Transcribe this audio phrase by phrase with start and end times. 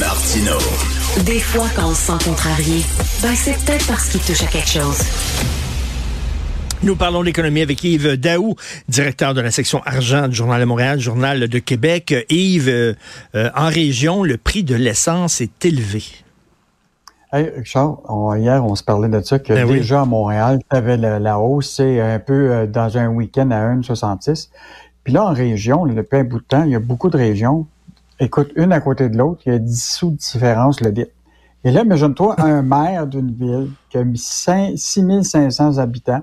[0.00, 0.58] Martino.
[1.24, 2.84] Des fois, quand on se sent contrarié,
[3.22, 4.98] ben c'est peut-être parce qu'il touche à quelque chose.
[6.82, 8.54] Nous parlons d'économie avec Yves Daou,
[8.88, 12.14] directeur de la section argent du Journal de Montréal, Journal de Québec.
[12.30, 12.94] Yves, euh,
[13.34, 16.04] euh, en région, le prix de l'essence est élevé.
[17.32, 17.98] Hey, Richard,
[18.36, 21.74] hier, on se parlait de ça, que ben déjà à Montréal, tu avais la, hausse,
[21.76, 24.48] c'est un peu euh, dans un week-end à 1,66.
[25.02, 27.66] Puis là, en région, depuis un bout de temps, il y a beaucoup de régions.
[28.20, 31.12] Écoute, une à côté de l'autre, il y a 10 sous de différence le litre.
[31.64, 36.22] Et là, imagine-toi un maire d'une ville qui a mis 6500 habitants,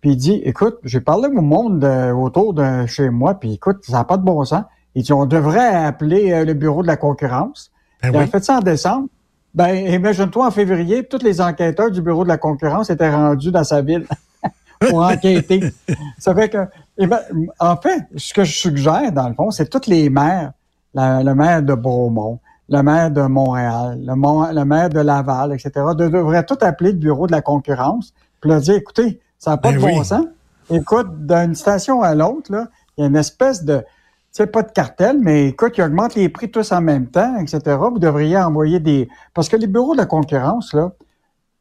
[0.00, 3.78] puis il dit, écoute, j'ai parlé au monde euh, autour de chez moi, puis écoute,
[3.82, 4.64] ça n'a pas de bon sens.
[4.94, 7.70] Il dit, on devrait appeler euh, le bureau de la concurrence.
[8.02, 9.08] Ben il a fait ça en décembre.
[9.54, 13.64] Ben, imagine-toi, en février, tous les enquêteurs du bureau de la concurrence étaient rendus dans
[13.64, 14.06] sa ville
[14.80, 15.72] pour enquêter.
[16.18, 16.58] ça fait que,
[16.98, 17.20] eh ben,
[17.58, 20.52] en fait, ce que je suggère, dans le fond, c'est toutes les maires,
[20.96, 26.44] le maire de Beaumont, le maire de Montréal, le, maire de Laval, etc., de, devraient
[26.44, 29.76] tout appeler le bureau de la concurrence, puis leur dire, écoutez, ça n'a pas ben
[29.76, 30.24] de bon sens.
[30.70, 33.84] Écoute, d'une station à l'autre, là, il y a une espèce de, tu
[34.32, 37.60] sais, pas de cartel, mais écoute, ils augmentent les prix tous en même temps, etc.
[37.78, 39.08] Vous devriez envoyer des...
[39.32, 40.90] Parce que les bureaux de la concurrence, là,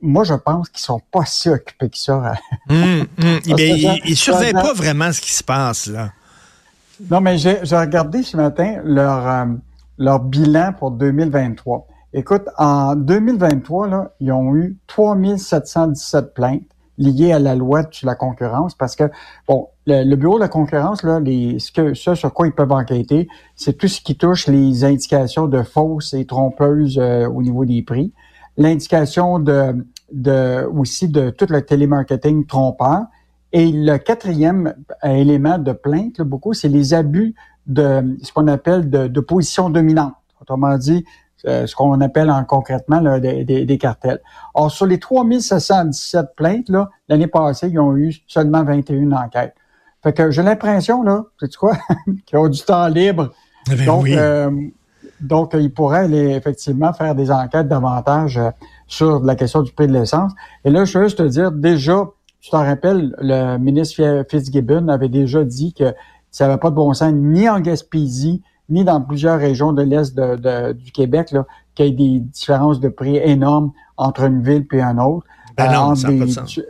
[0.00, 2.34] moi, je pense qu'ils sont pas si occupés que ça.
[2.68, 3.40] Hum, hum.
[3.46, 6.10] ils ne surveillent pas vraiment ce qui se passe, là.
[7.10, 9.44] Non, mais j'ai regardé ce matin leur, euh,
[9.98, 11.86] leur bilan pour 2023.
[12.12, 16.62] Écoute, en 2023, là, ils ont eu 3717 plaintes
[16.96, 19.04] liées à la loi sur la concurrence parce que,
[19.46, 22.72] bon, le, bureau de la concurrence, là, les, ce, que, ce sur quoi ils peuvent
[22.72, 27.64] enquêter, c'est tout ce qui touche les indications de fausses et trompeuses euh, au niveau
[27.64, 28.12] des prix,
[28.56, 33.02] l'indication de, de aussi de tout le télémarketing trompeur.
[33.52, 37.34] Et le quatrième élément de plainte, là, beaucoup, c'est les abus
[37.66, 40.14] de ce qu'on appelle de, de position dominante.
[40.40, 41.04] Autrement dit,
[41.46, 44.20] euh, ce qu'on appelle en concrètement des, des, cartels.
[44.54, 46.70] Or, sur les 3717 plaintes,
[47.08, 49.54] l'année passée, ils ont eu seulement 21 enquêtes.
[50.02, 51.76] Fait que j'ai l'impression, là, sais quoi,
[52.26, 53.30] qu'ils ont du temps libre.
[53.70, 54.50] Eh ben donc, euh,
[55.20, 58.50] donc, ils pourraient aller, effectivement faire des enquêtes davantage euh,
[58.88, 60.32] sur la question du prix de l'essence.
[60.64, 62.04] Et là, je veux juste te dire, déjà,
[62.40, 65.94] tu t'en rappelles, le ministre Fitzgibbon avait déjà dit que
[66.30, 70.14] ça n'avait pas de bon sens ni en Gaspésie, ni dans plusieurs régions de l'Est
[70.14, 71.34] de, du Québec,
[71.74, 75.26] qu'il y ait des différences de prix énormes entre une ville et une autre.
[75.56, 76.60] Ben non, ça pas de sens.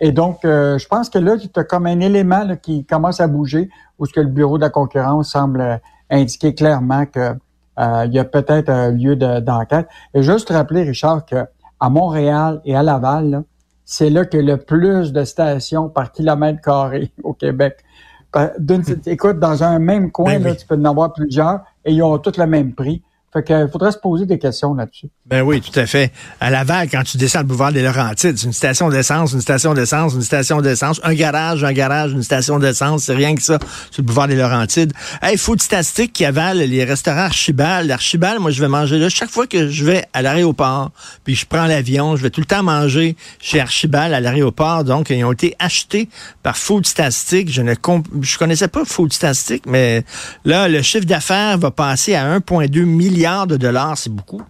[0.00, 3.28] Et donc, euh, je pense que là, tu as comme un élément qui commence à
[3.28, 5.80] bouger, où ce que le bureau de la concurrence semble
[6.10, 7.34] indiquer clairement que
[7.78, 9.86] euh, il y a peut-être un lieu d'enquête.
[10.12, 11.46] et juste rappeler, Richard, que
[11.80, 13.44] à Montréal et à Laval,
[13.84, 17.78] c'est là qu'il y a le plus de stations par kilomètre carré au Québec.
[19.06, 22.16] Écoute, dans un même coin, ben là, tu peux en avoir plusieurs et ils ont
[22.18, 23.02] tous le même prix.
[23.32, 25.08] Fait qu'il faudrait se poser des questions là-dessus.
[25.24, 26.12] Ben oui, tout à fait.
[26.38, 29.72] À Laval, quand tu descends le boulevard des Laurentides, c'est une station d'essence, une station
[29.72, 33.58] d'essence, une station d'essence, un garage, un garage, une station d'essence, c'est rien que ça,
[33.90, 34.92] sur le boulevard des Laurentides.
[35.22, 37.90] Hey, food statistique qui avale les restaurants Archibald.
[37.90, 39.08] Archibald, moi, je vais manger là.
[39.08, 40.90] Chaque fois que je vais à l'aéroport,
[41.24, 44.84] puis je prends l'avion, je vais tout le temps manger chez Archibald à l'aéroport.
[44.84, 46.10] Donc, ils ont été achetés
[46.42, 47.50] par Food Statistique.
[47.50, 47.72] Je ne
[48.20, 50.04] je connaissais pas Food Statistique, mais
[50.44, 54.42] là, le chiffre d'affaires va passer à 1,2 milliard de dollars, c'est beaucoup?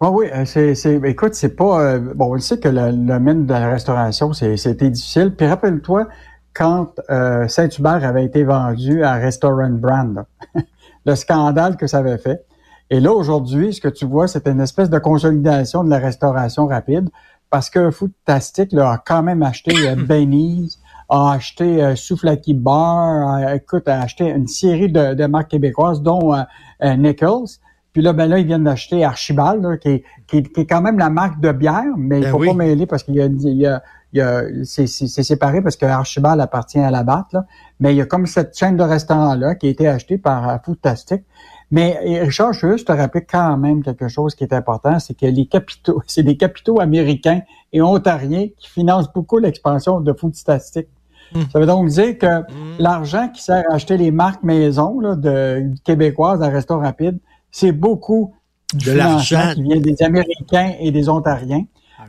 [0.00, 1.80] Ah oui, euh, c'est, c'est, écoute, c'est pas.
[1.80, 5.32] Euh, bon, on sait que le, domaine de la restauration, c'était difficile.
[5.34, 6.08] Puis rappelle-toi,
[6.54, 10.24] quand euh, Saint-Hubert avait été vendu à Restaurant Brand,
[11.06, 12.44] le scandale que ça avait fait.
[12.90, 16.66] Et là, aujourd'hui, ce que tu vois, c'est une espèce de consolidation de la restauration
[16.66, 17.08] rapide
[17.50, 19.72] parce que Foodtastic là, a quand même acheté
[20.08, 25.50] Benny's, a acheté euh, Souflaki Bar, a, écoute, a acheté une série de, de marques
[25.50, 26.34] québécoises, dont
[26.82, 27.58] Nichols.
[27.98, 31.10] Puis là, ben là, ils viennent d'acheter Archibald, qui, est, qui, est quand même la
[31.10, 33.66] marque de bière, mais il ben faut pas mêler parce qu'il y a, il y
[33.66, 33.82] a,
[34.12, 37.44] il y a c'est, séparé parce que Archibald appartient à la batte, là.
[37.80, 40.56] Mais il y a comme cette chaîne de restaurants-là qui a été achetée par euh,
[40.64, 41.24] Foodtastic.
[41.72, 45.14] Mais Richard, je veux juste te rappeler quand même quelque chose qui est important, c'est
[45.14, 47.40] que les capitaux, c'est des capitaux américains
[47.72, 50.86] et ontariens qui financent beaucoup l'expansion de Foodtastic.
[51.34, 51.42] Hmm.
[51.52, 52.76] Ça veut donc dire que hmm.
[52.78, 57.18] l'argent qui sert à acheter les marques maison là, de, québécoises à Resto Rapide,
[57.50, 58.34] c'est beaucoup
[58.74, 61.64] de l'argent qui vient des Américains et des Ontariens.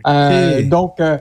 [0.08, 1.18] Euh, donc, euh,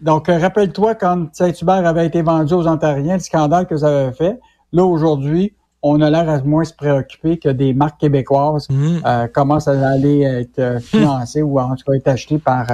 [0.00, 4.38] donc rappelle-toi quand Saint-Hubert avait été vendu aux Ontariens, le scandale que ça avait fait.
[4.72, 8.98] Là, aujourd'hui, on a l'air à moins se préoccuper que des marques québécoises hmm.
[9.04, 12.66] euh, commencent à aller être financées ou en tout cas être achetées par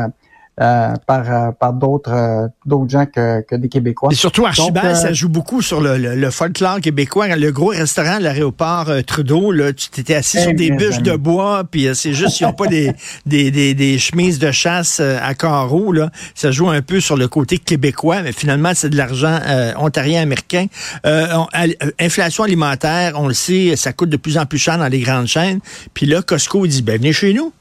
[0.61, 4.09] euh, par, euh, par d'autres euh, d'autres gens que, que des Québécois.
[4.13, 7.29] Et surtout, Archibald, Donc, ça joue beaucoup sur le, le, le folklore québécois.
[7.37, 11.03] Le gros restaurant à l'aéroport Trudeau, là, tu t'étais assis Eh, sur des bûches amis.
[11.11, 12.93] de bois, puis c'est juste, ils n'ont pas des,
[13.27, 15.93] des, des, des chemises de chasse à carreaux.
[15.93, 16.11] Là.
[16.35, 20.67] Ça joue un peu sur le côté québécois, mais finalement, c'est de l'argent euh, ontarien-américain.
[21.07, 24.59] Euh, on- al- euh, inflation alimentaire, on le sait, ça coûte de plus en plus
[24.59, 25.61] cher dans les grandes chaînes.
[25.95, 27.53] Puis là, Costco dit, ben venez chez nous.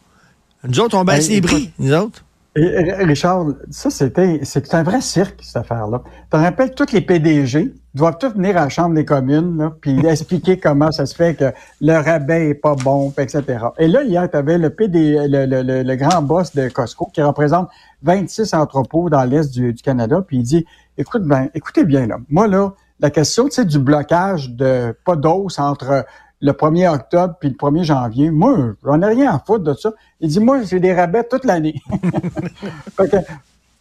[0.67, 2.23] Nous autres, on baisse Ben, les prix, nous autres.
[2.57, 6.01] Et, Richard, ça, c'était, c'est un vrai cirque, cette affaire-là.
[6.03, 9.73] Tu te rappelles, tous les PDG doivent tous venir à la Chambre des communes, là,
[9.79, 13.43] puis expliquer comment ça se fait que le rabais est pas bon, etc.
[13.77, 17.21] Et là, hier, tu avais le, PD, le, le, le, grand boss de Costco qui
[17.21, 17.69] représente
[18.01, 20.65] 26 entrepôts dans l'Est du, Canada, puis il dit,
[20.97, 25.59] écoute, ben, écoutez bien, là, moi, là, la question, sais, du blocage de pas d'os
[25.59, 26.05] entre
[26.39, 29.91] le 1er octobre puis le 1er janvier, moi, j'en ai rien à foutre de ça.
[30.19, 31.81] Il dit, moi, j'ai des rabais toute l'année.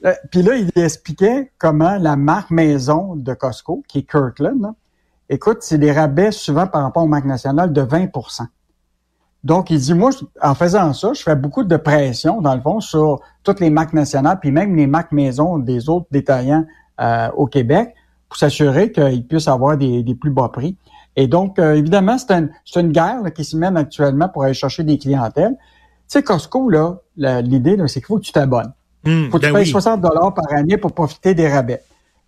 [0.04, 4.74] Euh, Puis là, il expliquait comment la marque maison de Costco, qui est Kirkland, là,
[5.30, 8.42] écoute, c'est des rabais souvent par rapport aux marques nationales de 20%
[9.42, 10.10] Donc, il dit, moi,
[10.42, 13.94] en faisant ça, je fais beaucoup de pression, dans le fond, sur toutes les marques
[13.94, 16.66] nationales, puis même les marques maison des autres détaillants
[17.00, 17.94] euh, au Québec,
[18.28, 20.76] pour s'assurer qu'ils puissent avoir des plus bas prix.
[21.16, 24.44] Et donc, euh, évidemment, c'est un- c'est une guerre là, qui se mène actuellement pour
[24.44, 25.56] aller chercher des clientèles.
[25.58, 26.98] Tu sais, Costco, là,
[27.42, 28.72] l'idée, là, c'est qu'il faut que tu t'abonnes.
[29.06, 29.70] Hum, faut que ben tu payes oui.
[29.70, 31.82] 60 dollars par année pour profiter des rabais.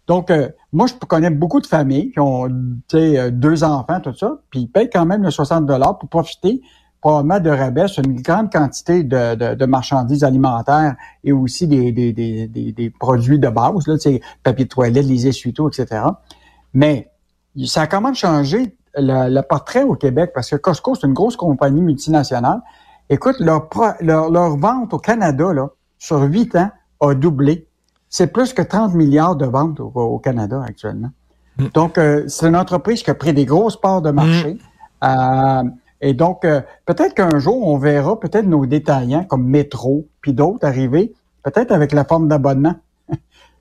[0.07, 2.53] Donc, euh, moi, je connais beaucoup de familles qui ont tu
[2.93, 6.09] sais, euh, deux enfants, tout ça, puis ils payent quand même le 60 dollars pour
[6.09, 6.63] profiter
[7.01, 11.93] probablement de rabais sur une grande quantité de, de, de marchandises alimentaires et aussi des,
[11.93, 15.69] des, des, des, des produits de base, là, tu sais, papier de toilette, les essuie-tout,
[15.69, 16.03] etc.
[16.75, 17.09] Mais
[17.67, 21.15] ça a quand même changé le, le portrait au Québec parce que Costco, c'est une
[21.15, 22.61] grosse compagnie multinationale.
[23.11, 25.69] Écoute, leur, pro- leur, leur vente au Canada, là,
[25.99, 26.71] sur huit ans,
[27.01, 27.67] a doublé.
[28.09, 31.11] C'est plus que 30 milliards de ventes au, au Canada actuellement.
[31.75, 34.59] Donc, euh, c'est une entreprise qui a pris des grosses parts de marché.
[35.05, 35.63] Euh,
[36.01, 40.67] et donc, euh, peut-être qu'un jour, on verra peut-être nos détaillants comme Métro, puis d'autres
[40.67, 41.13] arriver,
[41.43, 42.75] peut-être avec la forme d'abonnement.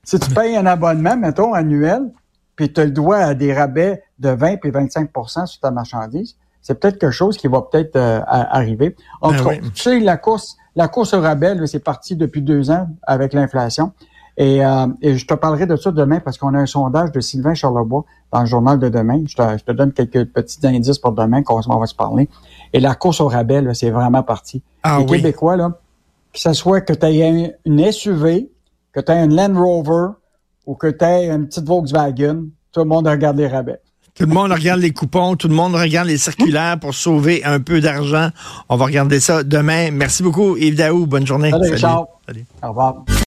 [0.04, 2.12] si tu payes un abonnement, mettons, annuel,
[2.56, 6.80] puis tu le dois à des rabais de 20 puis 25% sur ta marchandise, c'est
[6.80, 8.96] peut-être quelque chose qui va peut-être euh, arriver.
[9.22, 9.72] En Ben tout cas, oui.
[9.74, 13.94] tu sais, la course, la course au rabais, c'est parti depuis deux ans avec l'inflation.
[14.40, 17.20] Et, euh, et je te parlerai de ça demain parce qu'on a un sondage de
[17.20, 19.24] Sylvain Charlebois dans le journal de demain.
[19.26, 22.30] Je te, je te donne quelques petits indices pour demain qu'on on va se parler.
[22.74, 24.62] Et la course au rabais, c'est vraiment parti.
[24.84, 25.18] Ah Les oui.
[25.18, 25.72] Québécois, là,
[26.34, 28.52] que ce soit que tu aies une SUV,
[28.92, 30.10] que tu aies une Land Rover
[30.68, 33.80] ou que tu aies une petite Volkswagen, tout le monde regarde les rabais.
[34.18, 37.60] Tout le monde regarde les coupons, tout le monde regarde les circulaires pour sauver un
[37.60, 38.30] peu d'argent.
[38.68, 39.92] On va regarder ça demain.
[39.92, 41.06] Merci beaucoup, Yves Daou.
[41.06, 41.52] Bonne journée.
[41.52, 42.06] Salut, Richard.
[42.26, 42.46] Salut.
[42.64, 43.06] Au revoir.